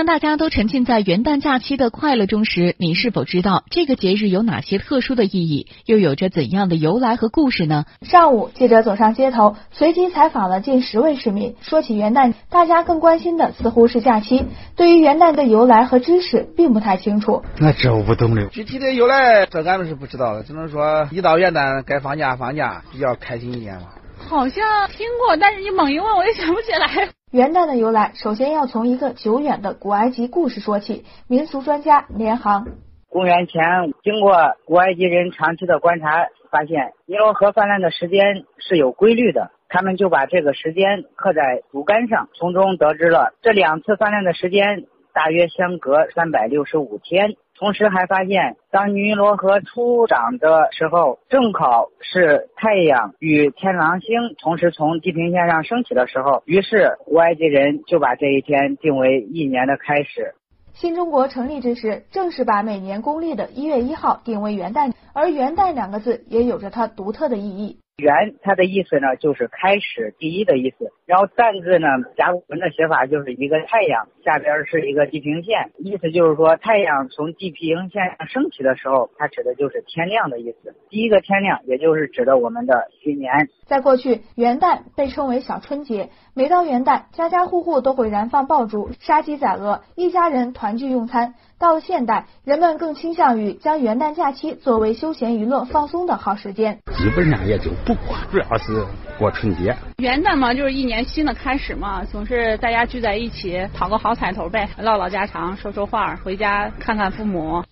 [0.00, 7.84] 当大家都沉浸在元旦假期的快乐中时，你是否知道这个节日有哪些特殊的意义，又有着怎样的由来和故事呢？
[8.00, 11.54] 上午，记者走上街头，随机采访了近十位市民。
[11.60, 17.42] 说起元旦，大家更关心的似乎是假期，对于元旦的由来和知识并不太清楚。
[17.58, 23.88] 那这我不懂了，具体的由来这俺们是不知道的，只能说一到元旦该放假放假，比较开心一点嘛。
[24.16, 27.10] 好像听过，但是你猛一问，我也想不起来。
[27.30, 31.04] 元旦的由来，首先要从一个久远的古埃及故事说起。
[31.28, 32.66] 民俗专家联航，
[33.08, 33.62] 公元前，
[34.02, 34.34] 经过
[34.64, 47.36] 古埃及人长期的观察，发现尼罗河泛滥的时间是有规律的，他们就把这个时间刻在竹竿上，从中得知了这两次泛滥的时间大约相隔三百六十五天。
[47.58, 60.34] 同时还发现，当尼罗河初涨的时候，正好是太阳与天狼星同时从地平线上升起的时候，于是古埃及人就把这一天定为一年的开始。
[60.72, 67.78] 新中国成立之时，正是把每年公历的一月一号定为元旦，而元旦两个字也有着它独特的意义。
[67.96, 70.90] 元，它的意思呢就是开始第一的意思。
[71.04, 80.74] 然后旦字呢，甲骨文的写法就是一个太阳，下边是一个地平线，意思就是说太阳从地平线上升起的时候，它指的就是天亮的意思。
[80.88, 83.50] 第一个天亮，也就是指的我们的新年。
[83.66, 91.34] 在过去，元旦被称为小春节，每到元旦，家家户户都会燃放爆竹、杀鸡宰鹅，一家人团聚用餐。
[91.58, 96.78] 到了现代，人们更倾向于将元旦假期作为休闲娱乐、放松的好时间。
[96.92, 98.84] 基本上也就不过，主要是
[99.18, 99.74] 过春节。
[99.96, 107.64] 元旦嘛，就是一年新的开始嘛，总是大家聚在一起，讨个好彩头呗，唠唠家常，说说话，回家看看父母。